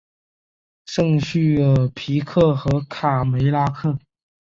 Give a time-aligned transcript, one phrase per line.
[0.87, 3.99] 圣叙尔皮克和卡梅拉克。